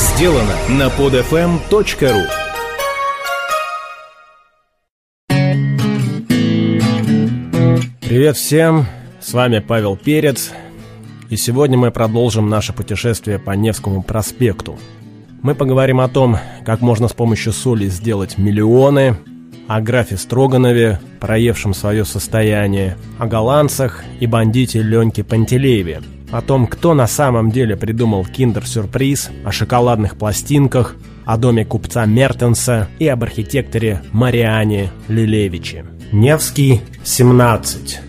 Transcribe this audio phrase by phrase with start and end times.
[0.00, 2.24] сделано на podfm.ru
[8.00, 8.86] Привет всем,
[9.20, 10.52] с вами Павел Перец,
[11.28, 14.78] и сегодня мы продолжим наше путешествие по Невскому проспекту.
[15.42, 19.16] Мы поговорим о том, как можно с помощью соли сделать миллионы,
[19.68, 26.94] о графе Строганове, проевшем свое состояние, о голландцах и бандите Леньке Пантелееве, о том, кто
[26.94, 34.02] на самом деле придумал киндер-сюрприз, о шоколадных пластинках, о доме купца Мертенса и об архитекторе
[34.12, 35.84] Мариане Лилевиче.
[36.12, 38.00] Невский, 17.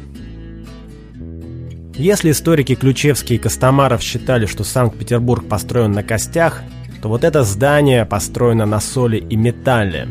[1.96, 6.64] Если историки Ключевский и Костомаров считали, что Санкт-Петербург построен на костях,
[7.02, 10.08] то вот это здание построено на соли и металле.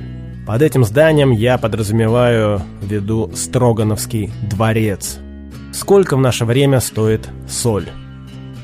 [0.46, 5.18] Под этим зданием я подразумеваю в виду Строгановский дворец.
[5.72, 7.88] Сколько в наше время стоит соль?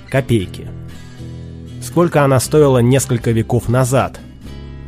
[0.09, 0.67] Копейки.
[1.83, 4.21] Сколько она стоила несколько веков назад?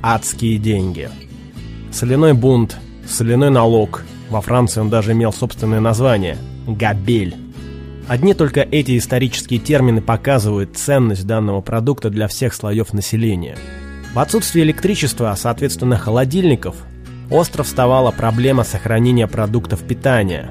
[0.02, 1.10] Адские деньги.
[1.90, 7.36] Соляной бунт, соляной налог– во Франции он даже имел собственное название– «габель».
[8.08, 13.56] Одни только эти исторические термины показывают ценность данного продукта для всех слоев населения.
[14.14, 16.76] В отсутствие электричества, а соответственно холодильников,
[17.30, 20.50] остро вставала проблема сохранения продуктов питания.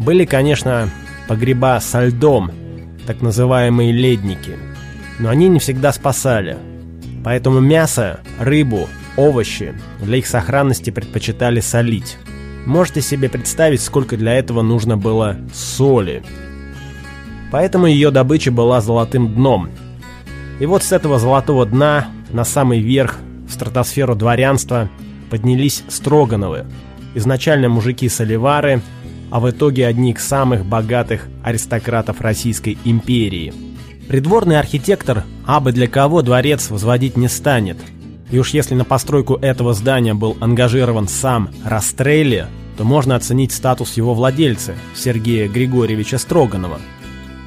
[0.00, 0.88] Были, конечно,
[1.28, 2.50] погреба со льдом,
[3.06, 4.56] так называемые ледники,
[5.18, 6.56] но они не всегда спасали.
[7.22, 12.16] Поэтому мясо, рыбу, овощи для их сохранности предпочитали солить.
[12.64, 16.22] Можете себе представить, сколько для этого нужно было соли.
[17.52, 19.68] Поэтому ее добыча была золотым дном.
[20.60, 24.88] И вот с этого золотого дна на самый верх, в стратосферу дворянства,
[25.28, 26.64] поднялись Строгановы.
[27.14, 28.80] Изначально мужики-соливары,
[29.30, 33.52] а в итоге одни из самых богатых аристократов Российской империи.
[34.08, 37.78] Придворный архитектор абы для кого дворец возводить не станет–
[38.30, 43.96] и уж если на постройку этого здания был ангажирован сам Растрелли, то можно оценить статус
[43.96, 46.78] его владельца, Сергея Григорьевича Строганова.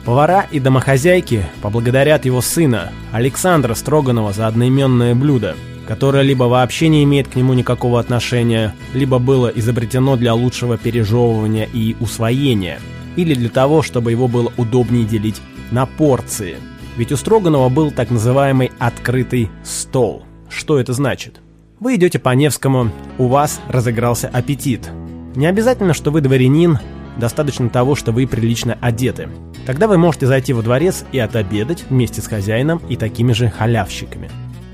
[0.06, 5.56] Повара и домохозяйки поблагодарят его сына, Александра Строганова, за одноименное блюдо,
[5.88, 11.68] которое либо вообще не имеет к нему никакого отношения, либо было изобретено для лучшего пережевывания
[11.72, 12.80] и усвоения,
[13.16, 15.42] или для того, чтобы его было удобнее делить
[15.72, 16.58] на порции.
[16.98, 20.24] Ведь у Строганова был так называемый «открытый стол».
[20.50, 21.42] Что это значит?
[21.80, 24.90] Вы идете по Невскому, у вас разыгрался аппетит.
[25.36, 26.78] Не обязательно, что вы дворянин,
[27.18, 29.30] достаточно того, что вы прилично одеты.
[29.66, 34.30] Тогда вы можете зайти во дворец и отобедать вместе с хозяином и такими же халявщиками.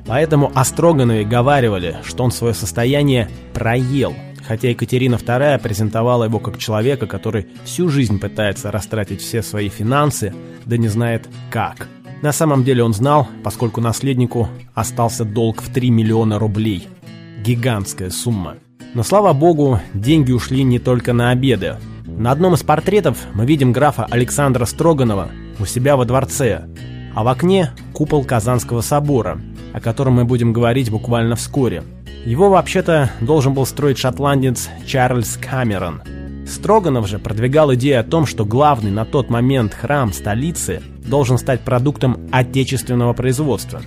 [0.10, 4.14] Поэтому о Строганове говаривали, что он свое состояние проел,
[4.46, 10.34] хотя Екатерина II презентовала его как человека, который всю жизнь пытается растратить все свои финансы,
[10.66, 11.88] да не знает как–
[12.22, 16.88] на самом деле он знал, поскольку наследнику остался долг в 3 миллиона рублей.
[17.42, 18.56] Гигантская сумма.
[18.94, 21.78] Но слава богу, деньги ушли не только на обеды.
[22.06, 26.66] На одном из портретов мы видим графа Александра Строганова у себя во дворце,
[27.16, 29.40] а в окне купол Казанского собора,
[29.74, 31.84] о котором мы будем говорить буквально вскоре.
[32.26, 36.02] Его вообще-то должен был строить шотландец Чарльз Камерон–
[36.50, 41.62] Строганов же продвигал идею о том, что главный на тот момент храм столицы должен стать
[41.62, 43.82] продуктом отечественного производства.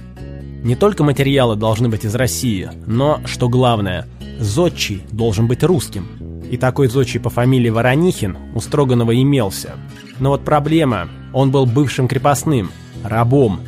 [0.62, 4.06] Не только материалы должны быть из России, но, что главное,
[4.38, 6.06] зодчий должен быть русским.
[6.50, 9.72] И такой зодчий по фамилии Воронихин у Строганова имелся.
[10.20, 12.70] Но вот проблема, он был бывшим крепостным,
[13.02, 13.60] рабом.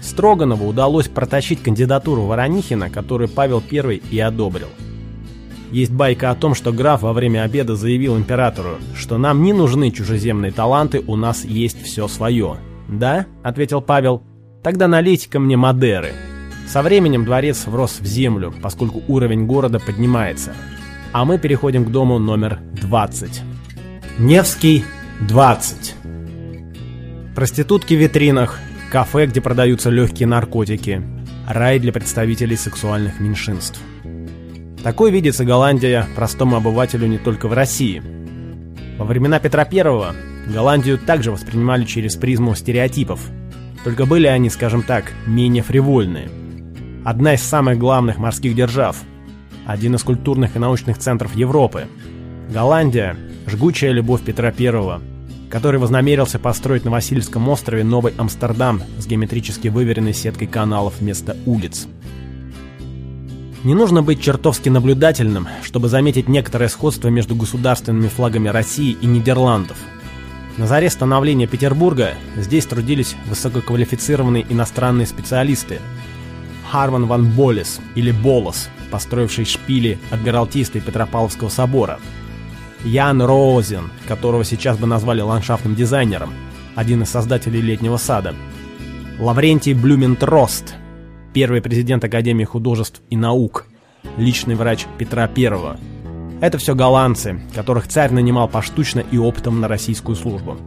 [0.00, 4.68] Строганову удалось протащить кандидатуру Воронихина, которую Павел I и одобрил.
[5.72, 9.90] Есть байка о том, что граф во время обеда заявил императору, что нам не нужны
[9.90, 12.58] чужеземные таланты, у нас есть все свое.
[12.88, 14.22] «Да?»— ответил Павел.
[14.62, 16.12] «Тогда налейте-ка мне Мадеры».
[16.68, 20.52] Со временем дворец врос в землю, поскольку уровень города поднимается.
[21.12, 23.42] А мы переходим к дому номер 20.
[24.18, 24.84] Невский,
[25.20, 25.94] 20.
[27.34, 31.02] Проститутки в витринах, кафе, где продаются легкие наркотики,
[31.48, 33.80] рай для представителей сексуальных меньшинств.
[34.82, 38.02] Такой видится Голландия простому обывателю не только в России.
[38.98, 40.14] Во времена Петра I
[40.52, 43.20] Голландию также воспринимали через призму стереотипов.
[43.84, 46.30] Только были они, скажем так, менее фривольные.
[47.04, 48.96] Одна из самых главных морских держав.
[49.66, 51.86] Один из культурных и научных центров Европы.
[52.48, 53.16] Голландия–
[53.46, 55.00] жгучая любовь Петра I,
[55.50, 61.86] который вознамерился построить на Васильевском острове новый Амстердам с геометрически выверенной сеткой каналов вместо улиц.
[63.64, 69.76] Не нужно быть чертовски наблюдательным, чтобы заметить некоторое сходство между государственными флагами России и Нидерландов.
[70.56, 75.80] На заре становления Петербурга здесь трудились высококвалифицированные иностранные специалисты.
[76.70, 81.98] Харман ван Болес или Болос, построивший шпили Адмиралтейства и Петропавловского собора.
[82.84, 86.32] Ян Розен, которого сейчас бы назвали ландшафтным дизайнером,
[86.74, 88.34] один из создателей летнего сада.
[89.18, 90.74] Лаврентий Блюментрост,
[91.32, 93.66] первый президент Академии художеств и наук,
[94.18, 95.78] личный врач Петра I.
[96.40, 100.58] Это все голландцы, которых царь нанимал поштучно и оптом на российскую службу.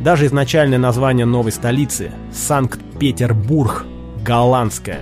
[0.00, 3.84] Даже изначальное название новой столицы– Санкт-Петербург–
[4.24, 5.00] голландское.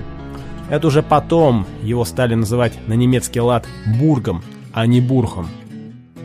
[0.70, 3.66] Это уже потом его стали называть на немецкий лад
[4.00, 5.48] Бургом, а не Бурхом.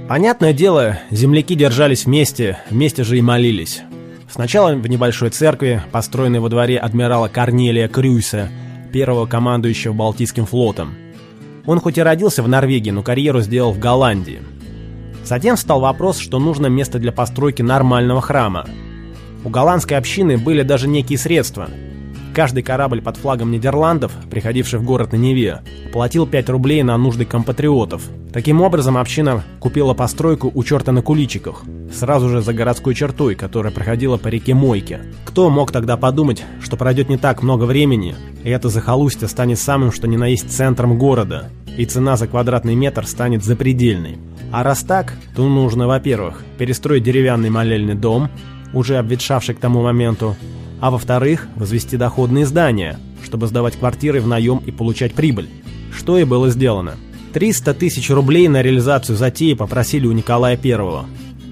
[0.10, 3.84] Понятное дело, земляки держались вместе, вместе же и молились.
[4.28, 8.50] Сначала в небольшой церкви, построенной во дворе адмирала Корнелия Крюйса,
[8.92, 10.96] первого командующего Балтийским флотом.
[11.68, 14.42] Он хоть и родился в Норвегии, но карьеру сделал в Голландии.
[15.26, 18.66] Затем встал вопрос, что нужно место для постройки нормального храма.
[19.46, 21.70] У голландской общины были даже некие средства–
[22.40, 25.60] Каждый корабль под флагом Нидерландов, приходивший в город на Неве,
[25.92, 28.04] платил 5 рублей на нужды компатриотов.
[28.32, 31.64] Таким образом, община купила постройку у черта на куличиках,
[31.94, 35.02] сразу же за городской чертой, которая проходила по реке Мойке.
[35.26, 38.16] Кто мог тогда подумать, что пройдет не так много времени,
[38.46, 42.74] и это захолустье станет самым, что ни на есть центром города, и цена за квадратный
[42.74, 44.18] метр станет запредельной.
[44.54, 48.30] А раз так, то нужно, во-первых, перестроить деревянный молельный дом,
[48.72, 50.38] уже обветшавший к тому моменту,
[50.80, 55.50] а во-вторых, возвести доходные здания, чтобы сдавать квартиры в наем и получать прибыль,
[55.96, 56.96] что и было сделано.
[57.34, 61.06] 300 тысяч рублей на реализацию затеи попросили у Николая I.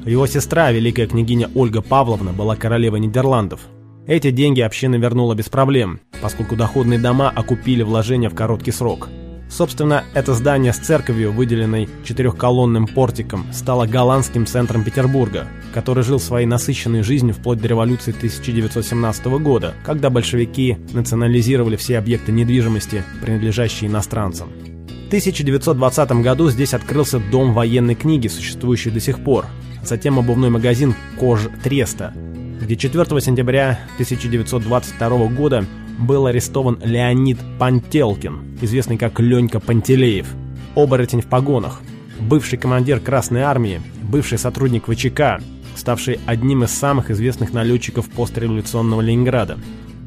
[0.09, 3.61] Его сестра, великая княгиня Ольга Павловна, была королевой Нидерландов.
[4.07, 9.09] Эти деньги община вернула без проблем, поскольку доходные дома окупили вложения в короткий срок–
[9.57, 16.45] Собственно, это здание с церковью, выделенной четырехколонным портиком, стало голландским центром Петербурга, который жил своей
[16.45, 24.49] насыщенной жизнью вплоть до революции 1917 года, когда большевики национализировали все объекты недвижимости, принадлежащие иностранцам.
[24.49, 29.47] В 1920 году здесь открылся дом военной книги, существующий до сих пор,
[29.81, 32.13] затем обувной магазин «Кож Треста»,
[32.61, 35.65] где 4 сентября 1922 года
[35.97, 40.27] был арестован Леонид Пантелкин, известный как Ленька Пантелеев,
[40.75, 41.81] оборотень в погонах,
[42.19, 45.41] бывший командир Красной Армии, бывший сотрудник ВЧК,
[45.75, 49.57] ставший одним из самых известных налетчиков постреволюционного Ленинграда.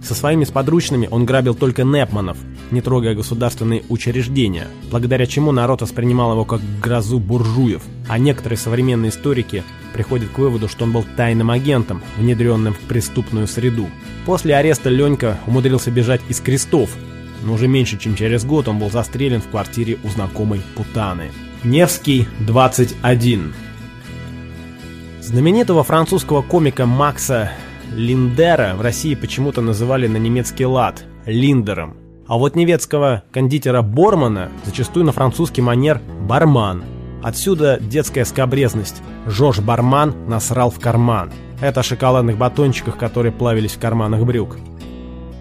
[0.02, 2.38] Со своими сподручными он грабил только Непманов,
[2.70, 9.10] не трогая государственные учреждения, благодаря чему народ воспринимал его как грозу буржуев, а некоторые современные
[9.10, 9.62] историки
[9.92, 13.88] приходят к выводу, что он был тайным агентом, внедренным в преступную среду.
[14.24, 16.90] После ареста Ленька умудрился бежать из крестов,
[17.42, 21.30] но уже меньше, чем через год он был застрелен в квартире у знакомой Путаны.
[21.62, 23.52] Невский, 21.
[25.20, 27.52] Знаменитого французского комика Макса
[27.92, 31.96] Линдера в России почему-то называли на немецкий лад– Линдером.
[32.28, 36.84] А вот немецкого кондитера Бормана зачастую на французский манер «барман».
[37.22, 39.02] Отсюда детская скобрезность.
[39.26, 41.32] Жорж Барман насрал в карман.
[41.60, 44.56] Это о шоколадных батончиках, которые плавились в карманах брюк.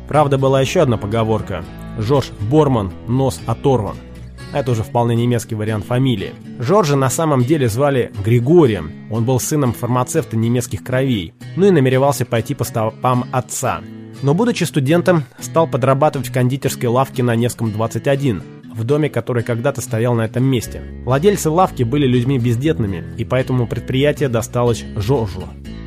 [0.08, 1.64] Правда, была еще одна поговорка.
[2.00, 3.96] Жорж Борман, нос оторван.
[4.52, 6.34] Это уже вполне немецкий вариант фамилии.
[6.58, 8.92] Жоржа на самом деле звали Григорием.
[9.12, 11.34] Он был сыном фармацевта немецких кровей.
[11.56, 13.82] Ну и намеревался пойти по стопам отца.
[14.22, 18.42] Но будучи студентом, стал подрабатывать в кондитерской лавке на Невском 21,
[18.74, 20.82] в доме, который когда-то стоял на этом месте.
[21.06, 25.44] Владельцы лавки были людьми бездетными, и поэтому предприятие досталось Жоржу.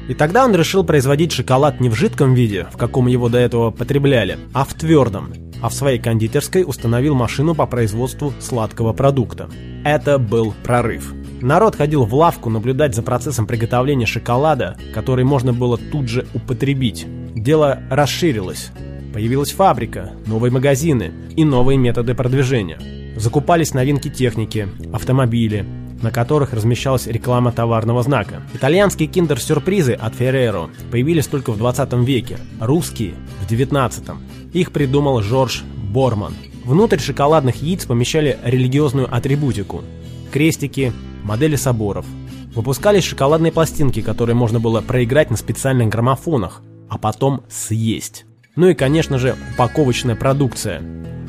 [0.09, 3.71] И тогда он решил производить шоколад не в жидком виде, в каком его до этого
[3.71, 5.33] потребляли, а в твердом,
[5.63, 9.49] а в своей кондитерской установил машину по производству сладкого продукта.
[9.85, 11.15] Это был прорыв.
[11.41, 17.07] Народ ходил в лавку наблюдать за процессом приготовления шоколада, который можно было тут же употребить.
[17.35, 18.71] Дело расширилось.
[19.15, 22.79] Появилась фабрика, новые магазины и новые методы продвижения.
[23.17, 25.67] Закупались новинки техники, автомобили,
[26.03, 28.43] на которых размещалась реклама товарного знака.
[28.53, 34.19] Итальянские киндер-сюрпризы от Ferrero появились только в 20 веке, русские– в 19 -м.
[34.53, 36.35] Их придумал Жорж Борман.
[36.65, 39.83] Внутрь шоколадных яиц помещали религиозную атрибутику–
[40.33, 40.93] крестики,
[41.23, 42.07] модели соборов.
[42.55, 48.27] Выпускались шоколадные пластинки, которые можно было проиграть на специальных граммофонах, а потом съесть.
[48.57, 50.83] Ну и, конечно же, упаковочная продукция.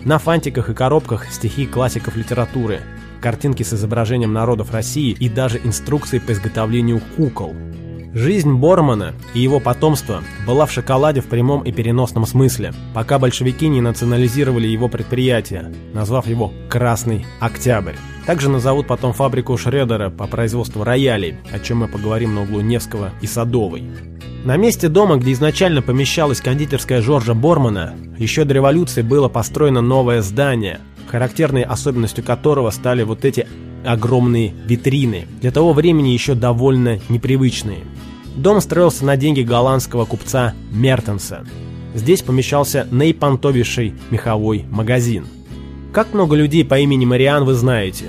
[0.04, 2.82] На фантиках и коробках стихи классиков литературы,
[3.24, 7.56] картинки с изображением народов России и даже инструкции по изготовлению кукол.
[8.14, 13.70] Жизнь Бормана и его потомства была в шоколаде в прямом и переносном смысле, пока большевики
[13.70, 17.96] не национализировали его предприятие, назвав его «Красный Октябрь».
[18.26, 23.12] Также назовут потом фабрику Шредера по производству роялей, о чем мы поговорим на углу Невского
[23.22, 23.84] и Садовой.
[24.44, 30.22] На месте дома, где изначально помещалась кондитерская Жоржа Бормана, еще до революции было построено новое
[30.22, 30.82] здание,
[31.14, 33.46] характерной особенностью которого стали вот эти
[33.86, 37.82] огромные витрины, для того времени еще довольно непривычные.
[38.36, 41.46] Дом строился на деньги голландского купца Мертенса.
[41.94, 45.28] Здесь помещался наипонтовейший меховой магазин.
[45.94, 48.06] Как много людей по имени Мариан вы знаете.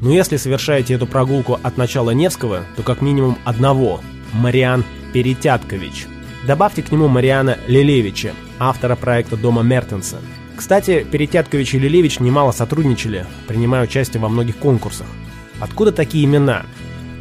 [0.00, 4.00] Но если совершаете эту прогулку от начала Невского, то как минимум одного–
[4.32, 4.82] Мариан
[5.12, 6.08] Перетяткович.
[6.46, 10.18] Добавьте к нему Мариана Лелевича, автора проекта дома Мертенса.
[10.56, 15.06] Кстати, Перетяткович и Лелевич немало сотрудничали, принимая участие во многих конкурсах.
[15.60, 16.64] Откуда такие имена?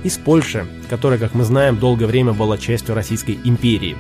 [0.04, 3.96] из Польши, которая, как мы знаем, долгое время была частью Российской империи.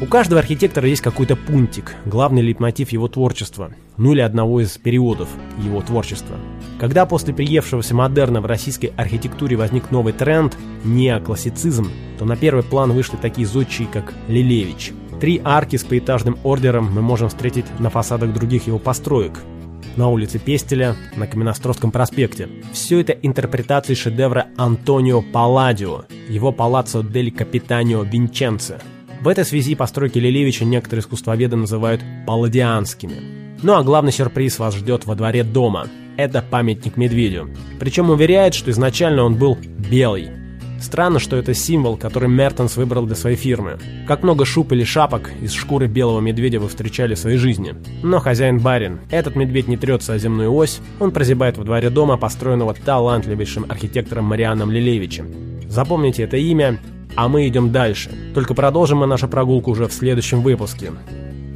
[0.00, 5.28] У каждого архитектора есть какой-то пунктик, главный лейтмотив его творчества, ну или одного из периодов
[5.62, 6.36] его творчества.
[6.80, 11.90] Когда после приевшегося модерна в российской архитектуре возник новый тренд– неоклассицизм,
[12.24, 14.92] то на первый план вышли такие зодчие, как Лилевич.
[15.20, 19.40] Три арки с поэтажным ордером мы можем встретить на фасадах других его построек–
[19.96, 22.48] на улице Пестеля, на Каменостровском проспекте.
[22.72, 28.80] Все это интерпретации шедевра Антонио Палладио, его Палаццо дель Капитанио Винченце.
[29.20, 33.58] В этой связи постройки Лилевича некоторые искусствоведы называют палладианскими.
[33.62, 35.88] Ну а главный сюрприз вас ждет во дворе дома.
[36.16, 37.50] Это памятник медведю.
[37.78, 39.56] Причем уверяет, что изначально он был
[39.90, 40.43] белый,
[40.84, 43.78] Странно, что это символ, который Мертенс выбрал для своей фирмы.
[44.06, 47.74] Как много шуб или шапок из шкуры белого медведя вы встречали в своей жизни.
[48.02, 49.00] Но хозяин барин.
[49.10, 54.26] Этот медведь не трется о земную ось, он прозябает во дворе дома, построенного талантливейшим архитектором
[54.26, 55.32] Марианом Лилевичем.
[55.70, 56.78] Запомните это имя,
[57.16, 58.10] а мы идем дальше.
[58.34, 60.92] Только продолжим мы нашу прогулку уже в следующем выпуске.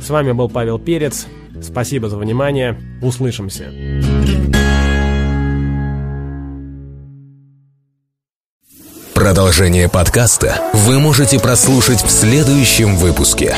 [0.02, 1.26] С вами был Павел Перец.
[1.61, 2.80] Спасибо за внимание.
[3.02, 4.17] Услышимся.
[9.28, 13.54] Продолжение подкаста вы можете прослушать в следующем выпуске.